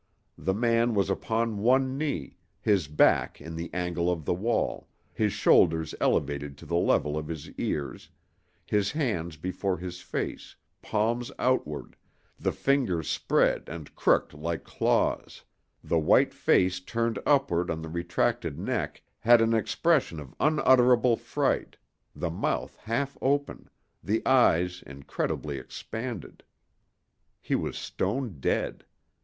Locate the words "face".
10.01-10.55, 16.33-16.79